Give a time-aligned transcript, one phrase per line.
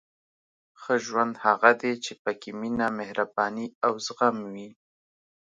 [0.81, 4.69] •ښه ژوند هغه دی چې پکې مینه، مهرباني او زغم وي.